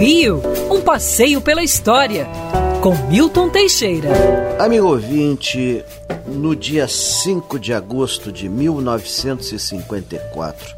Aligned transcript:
Rio, 0.00 0.42
um 0.70 0.80
passeio 0.80 1.42
pela 1.42 1.62
história, 1.62 2.26
com 2.82 2.96
Milton 3.08 3.50
Teixeira. 3.50 4.08
Amigo 4.58 4.88
ouvinte, 4.88 5.84
no 6.26 6.56
dia 6.56 6.88
5 6.88 7.58
de 7.58 7.74
agosto 7.74 8.32
de 8.32 8.48
1954, 8.48 10.74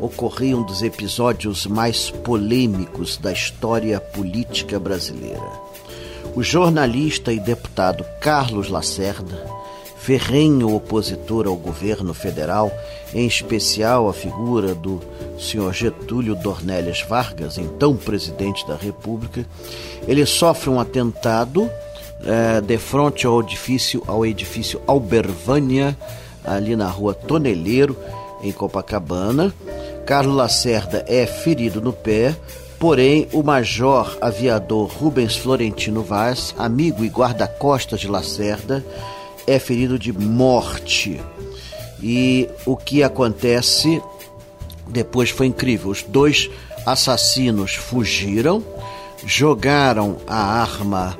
ocorria 0.00 0.56
um 0.56 0.64
dos 0.64 0.82
episódios 0.82 1.66
mais 1.66 2.10
polêmicos 2.10 3.16
da 3.16 3.30
história 3.30 4.00
política 4.00 4.80
brasileira. 4.80 5.52
O 6.34 6.42
jornalista 6.42 7.32
e 7.32 7.38
deputado 7.38 8.04
Carlos 8.20 8.68
Lacerda 8.68 9.63
ferrenho 10.04 10.74
opositor 10.74 11.46
ao 11.46 11.56
governo 11.56 12.12
federal, 12.12 12.70
em 13.14 13.26
especial 13.26 14.06
a 14.06 14.12
figura 14.12 14.74
do 14.74 15.00
senhor 15.38 15.72
Getúlio 15.72 16.34
Dornelles 16.34 17.00
Vargas, 17.08 17.56
então 17.56 17.96
presidente 17.96 18.68
da 18.68 18.76
República, 18.76 19.46
ele 20.06 20.26
sofre 20.26 20.68
um 20.68 20.78
atentado 20.78 21.70
é, 22.22 22.60
de 22.60 22.76
frente 22.76 23.26
ao 23.26 23.40
edifício, 23.40 24.02
ao 24.06 24.26
edifício 24.26 24.78
Albervânia, 24.86 25.96
ali 26.44 26.76
na 26.76 26.88
rua 26.88 27.14
Toneleiro, 27.14 27.96
em 28.42 28.52
Copacabana. 28.52 29.54
Carlos 30.04 30.36
Lacerda 30.36 31.02
é 31.08 31.24
ferido 31.24 31.80
no 31.80 31.94
pé, 31.94 32.36
porém 32.78 33.26
o 33.32 33.42
major 33.42 34.18
aviador 34.20 34.86
Rubens 34.86 35.34
Florentino 35.34 36.02
Vaz, 36.02 36.54
amigo 36.58 37.02
e 37.06 37.08
guarda-costas 37.08 38.00
de 38.00 38.08
Lacerda, 38.08 38.84
é 39.46 39.58
ferido 39.58 39.98
de 39.98 40.12
morte. 40.12 41.20
E 42.02 42.48
o 42.66 42.76
que 42.76 43.02
acontece 43.02 44.02
depois 44.88 45.30
foi 45.30 45.46
incrível. 45.46 45.90
Os 45.90 46.02
dois 46.02 46.50
assassinos 46.84 47.74
fugiram, 47.74 48.62
jogaram 49.24 50.18
a 50.26 50.36
arma 50.36 51.16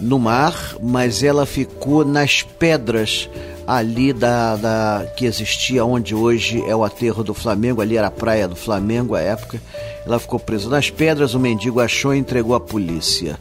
no 0.00 0.18
mar, 0.18 0.76
mas 0.80 1.22
ela 1.22 1.46
ficou 1.46 2.04
nas 2.04 2.42
pedras 2.42 3.28
ali 3.66 4.12
da, 4.12 4.56
da 4.56 5.06
que 5.16 5.24
existia 5.24 5.84
onde 5.84 6.14
hoje 6.14 6.62
é 6.66 6.74
o 6.74 6.82
aterro 6.82 7.22
do 7.22 7.32
Flamengo, 7.32 7.80
ali 7.80 7.96
era 7.96 8.08
a 8.08 8.10
praia 8.10 8.48
do 8.48 8.56
Flamengo 8.56 9.14
à 9.14 9.20
época. 9.20 9.60
Ela 10.04 10.18
ficou 10.18 10.40
presa 10.40 10.68
nas 10.68 10.90
pedras, 10.90 11.34
o 11.34 11.40
mendigo 11.40 11.80
achou 11.80 12.14
e 12.14 12.18
entregou 12.18 12.56
à 12.56 12.60
polícia. 12.60 13.38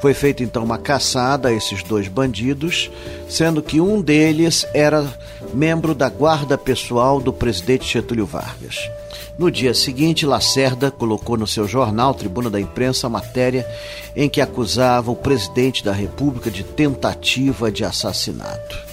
Foi 0.00 0.14
feita 0.14 0.44
então 0.44 0.62
uma 0.62 0.78
caçada 0.78 1.48
a 1.48 1.52
esses 1.52 1.82
dois 1.82 2.06
bandidos, 2.06 2.90
sendo 3.28 3.60
que 3.60 3.80
um 3.80 4.00
deles 4.00 4.66
era 4.72 5.04
membro 5.52 5.94
da 5.94 6.08
guarda 6.08 6.56
pessoal 6.56 7.20
do 7.20 7.32
presidente 7.32 7.92
Getúlio 7.92 8.24
Vargas. 8.24 8.88
No 9.36 9.50
dia 9.50 9.74
seguinte, 9.74 10.26
Lacerda 10.26 10.90
colocou 10.90 11.36
no 11.36 11.46
seu 11.46 11.66
jornal, 11.66 12.14
Tribuna 12.14 12.50
da 12.50 12.60
Imprensa, 12.60 13.06
a 13.06 13.10
matéria 13.10 13.66
em 14.14 14.28
que 14.28 14.40
acusava 14.40 15.10
o 15.10 15.16
presidente 15.16 15.84
da 15.84 15.92
República 15.92 16.50
de 16.50 16.62
tentativa 16.62 17.70
de 17.70 17.84
assassinato. 17.84 18.88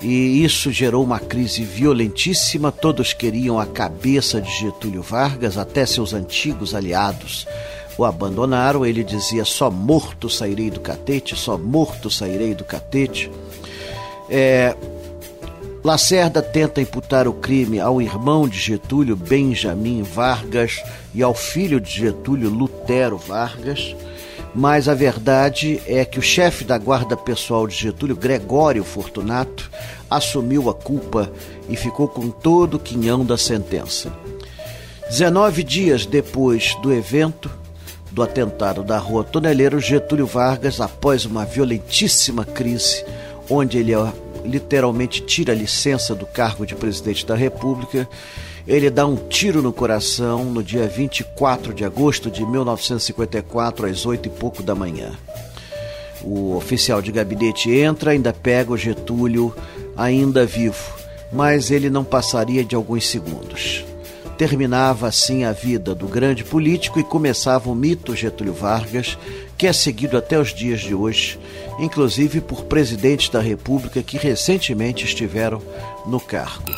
E 0.00 0.44
isso 0.44 0.70
gerou 0.70 1.02
uma 1.02 1.18
crise 1.18 1.64
violentíssima. 1.64 2.70
Todos 2.70 3.12
queriam 3.12 3.58
a 3.58 3.66
cabeça 3.66 4.40
de 4.40 4.50
Getúlio 4.60 5.02
Vargas, 5.02 5.58
até 5.58 5.84
seus 5.84 6.12
antigos 6.12 6.72
aliados 6.72 7.46
o 7.98 8.04
abandonaram. 8.04 8.86
Ele 8.86 9.04
dizia: 9.04 9.44
Só 9.44 9.70
morto 9.70 10.30
sairei 10.30 10.70
do 10.70 10.80
catete, 10.80 11.36
só 11.36 11.58
morto 11.58 12.08
sairei 12.08 12.54
do 12.54 12.64
catete. 12.64 13.30
É, 14.30 14.74
Lacerda 15.82 16.42
tenta 16.42 16.80
imputar 16.80 17.28
o 17.28 17.32
crime 17.32 17.80
ao 17.80 18.02
irmão 18.02 18.48
de 18.48 18.58
Getúlio, 18.58 19.16
Benjamin 19.16 20.02
Vargas, 20.02 20.82
e 21.14 21.22
ao 21.22 21.34
filho 21.34 21.80
de 21.80 21.90
Getúlio, 21.90 22.50
Lutero 22.50 23.16
Vargas. 23.16 23.94
Mas 24.54 24.88
a 24.88 24.94
verdade 24.94 25.80
é 25.86 26.04
que 26.04 26.18
o 26.18 26.22
chefe 26.22 26.64
da 26.64 26.76
guarda 26.78 27.16
pessoal 27.16 27.66
de 27.66 27.74
Getúlio, 27.76 28.16
Gregório 28.16 28.82
Fortunato, 28.82 29.70
assumiu 30.10 30.68
a 30.68 30.74
culpa 30.74 31.30
e 31.68 31.76
ficou 31.76 32.08
com 32.08 32.30
todo 32.30 32.74
o 32.74 32.78
quinhão 32.78 33.24
da 33.24 33.36
sentença. 33.36 34.12
19 35.08 35.62
dias 35.62 36.06
depois 36.06 36.74
do 36.82 36.92
evento, 36.92 37.50
do 38.10 38.22
atentado 38.22 38.82
da 38.82 38.98
rua 38.98 39.24
Toneleiro, 39.24 39.80
Getúlio 39.80 40.26
Vargas, 40.26 40.80
após 40.80 41.24
uma 41.24 41.44
violentíssima 41.44 42.44
crise, 42.44 43.04
onde 43.48 43.78
ele 43.78 43.92
literalmente 44.44 45.20
tira 45.20 45.52
a 45.52 45.56
licença 45.56 46.14
do 46.14 46.26
cargo 46.26 46.66
de 46.66 46.74
presidente 46.74 47.26
da 47.26 47.34
República, 47.34 48.08
ele 48.66 48.90
dá 48.90 49.06
um 49.06 49.16
tiro 49.16 49.62
no 49.62 49.72
coração 49.72 50.44
no 50.44 50.62
dia 50.62 50.86
24 50.86 51.72
de 51.72 51.84
agosto 51.84 52.30
de 52.30 52.44
1954, 52.44 53.86
às 53.86 54.04
oito 54.04 54.26
e 54.26 54.30
pouco 54.30 54.62
da 54.62 54.74
manhã. 54.74 55.12
O 56.22 56.56
oficial 56.56 57.00
de 57.00 57.12
gabinete 57.12 57.70
entra, 57.70 58.10
ainda 58.10 58.32
pega 58.32 58.72
o 58.72 58.76
Getúlio 58.76 59.54
ainda 59.96 60.44
vivo, 60.44 60.96
mas 61.32 61.70
ele 61.70 61.88
não 61.88 62.04
passaria 62.04 62.64
de 62.64 62.74
alguns 62.74 63.08
segundos. 63.08 63.87
Terminava 64.38 65.08
assim 65.08 65.42
a 65.42 65.50
vida 65.50 65.96
do 65.96 66.06
grande 66.06 66.44
político 66.44 67.00
e 67.00 67.02
começava 67.02 67.68
o 67.68 67.74
mito 67.74 68.14
Getúlio 68.14 68.54
Vargas, 68.54 69.18
que 69.58 69.66
é 69.66 69.72
seguido 69.72 70.16
até 70.16 70.38
os 70.38 70.54
dias 70.54 70.78
de 70.78 70.94
hoje, 70.94 71.40
inclusive 71.80 72.40
por 72.40 72.62
presidentes 72.62 73.28
da 73.28 73.40
República 73.40 74.00
que 74.00 74.16
recentemente 74.16 75.04
estiveram 75.04 75.60
no 76.06 76.20
cargo. 76.20 76.72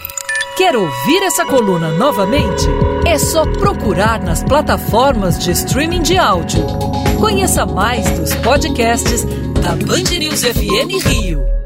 Quer 0.56 0.74
ouvir 0.74 1.22
essa 1.22 1.44
coluna 1.44 1.90
novamente? 1.90 2.66
É 3.06 3.18
só 3.18 3.44
procurar 3.44 4.22
nas 4.22 4.42
plataformas 4.42 5.38
de 5.38 5.50
streaming 5.50 6.00
de 6.00 6.16
áudio. 6.16 6.66
Conheça 7.20 7.66
mais 7.66 8.08
dos 8.18 8.34
podcasts 8.36 9.22
da 9.62 9.76
Band 9.76 10.18
News 10.18 10.42
FM 10.42 11.06
Rio. 11.06 11.59